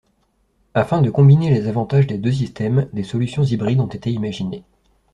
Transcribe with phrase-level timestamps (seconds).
[0.73, 4.63] Afin de combiner les avantages des deux systèmes des solutions hybrides ont été imaginées.